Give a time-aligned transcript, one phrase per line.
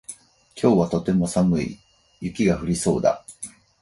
[0.59, 1.77] 今日はとても寒い。
[2.21, 3.23] 雪が降りそうだ。